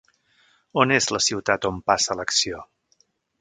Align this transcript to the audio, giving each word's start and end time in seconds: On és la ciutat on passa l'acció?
On 0.83 0.93
és 0.95 1.07
la 1.15 1.19
ciutat 1.25 1.67
on 1.71 1.77
passa 1.91 2.17
l'acció? 2.21 2.65